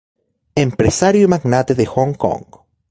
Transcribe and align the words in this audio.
Empresario 0.55 1.21
y 1.25 1.27
magnate 1.27 1.75
de 1.75 1.85
Hong 1.85 2.15
Kong. 2.15 2.45